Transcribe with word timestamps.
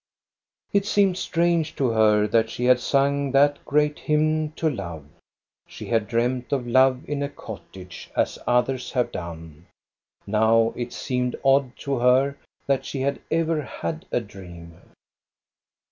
It 0.73 0.87
seemed 0.87 1.19
strange 1.19 1.75
to 1.75 1.89
her 1.89 2.25
that 2.29 2.49
she 2.49 2.65
had 2.65 2.79
sung 2.79 3.33
that 3.33 3.63
great 3.65 3.99
hymn 3.99 4.51
to 4.53 4.67
love. 4.67 5.05
She 5.67 5.85
had 5.89 6.07
dreamed 6.07 6.51
of 6.51 6.65
love 6.65 7.07
in 7.07 7.21
a 7.21 7.29
cottage, 7.29 8.09
as 8.15 8.39
others 8.47 8.93
have 8.93 9.11
done. 9.11 9.67
Now 10.25 10.73
it 10.75 10.91
seemed 10.91 11.35
odc^to 11.45 12.01
her 12.01 12.35
that 12.65 12.83
she 12.83 13.01
had 13.01 13.21
ever 13.29 13.61
had 13.61 14.05
a 14.11 14.21
dream. 14.21 14.81